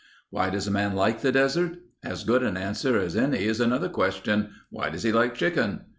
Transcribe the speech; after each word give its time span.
Why 0.31 0.49
does 0.49 0.65
a 0.65 0.71
man 0.71 0.95
like 0.95 1.21
the 1.21 1.31
desert? 1.31 1.77
As 2.03 2.23
good 2.23 2.41
an 2.41 2.57
answer 2.57 2.97
as 2.97 3.15
any 3.15 3.45
is 3.45 3.59
another 3.59 3.87
question: 3.87 4.49
Why 4.71 4.89
does 4.89 5.03
he 5.03 5.11
like 5.11 5.35
chicken? 5.35 5.81